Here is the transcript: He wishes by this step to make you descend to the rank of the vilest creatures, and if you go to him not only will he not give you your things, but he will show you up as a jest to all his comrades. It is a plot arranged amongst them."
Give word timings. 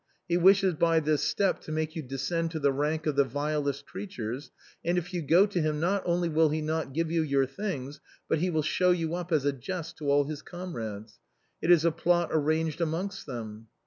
He 0.27 0.35
wishes 0.35 0.73
by 0.73 0.99
this 0.99 1.21
step 1.21 1.61
to 1.61 1.71
make 1.71 1.95
you 1.95 2.01
descend 2.01 2.49
to 2.49 2.59
the 2.59 2.71
rank 2.71 3.05
of 3.05 3.15
the 3.15 3.23
vilest 3.23 3.85
creatures, 3.85 4.49
and 4.83 4.97
if 4.97 5.13
you 5.13 5.21
go 5.21 5.45
to 5.45 5.61
him 5.61 5.79
not 5.79 6.01
only 6.07 6.27
will 6.27 6.49
he 6.49 6.59
not 6.59 6.91
give 6.91 7.11
you 7.11 7.21
your 7.21 7.45
things, 7.45 7.99
but 8.27 8.39
he 8.39 8.49
will 8.49 8.63
show 8.63 8.89
you 8.89 9.13
up 9.13 9.31
as 9.31 9.45
a 9.45 9.53
jest 9.53 9.97
to 9.97 10.09
all 10.09 10.23
his 10.23 10.41
comrades. 10.41 11.19
It 11.61 11.69
is 11.69 11.85
a 11.85 11.91
plot 11.91 12.29
arranged 12.31 12.81
amongst 12.81 13.27
them." 13.27 13.67